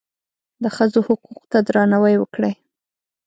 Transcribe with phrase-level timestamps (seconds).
[0.63, 2.53] د ښځو حقوقو ته درناوی وکړئ